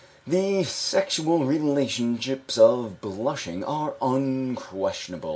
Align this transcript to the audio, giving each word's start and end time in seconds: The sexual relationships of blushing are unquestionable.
The 0.25 0.63
sexual 0.63 1.45
relationships 1.45 2.57
of 2.57 3.01
blushing 3.01 3.63
are 3.63 3.93
unquestionable. 4.01 5.29